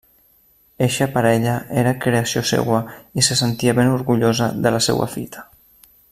[0.85, 1.51] Eixa parella
[1.81, 2.81] era creació seua
[3.23, 5.45] i se sentia ben orgullosa de la seua fita.